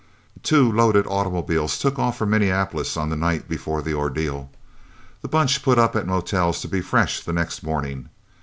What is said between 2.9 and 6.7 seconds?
on the night before the ordeal. The Bunch put up at motels to